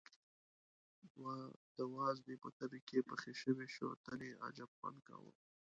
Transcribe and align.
د 1.77 1.79
وازدې 1.95 2.35
په 2.43 2.49
تبي 2.57 2.79
کې 2.87 2.99
پخې 3.09 3.31
شوې 3.41 3.65
شوتلې 3.75 4.29
عجب 4.45 4.69
خوند 4.77 4.99
کاوه. 5.07 5.31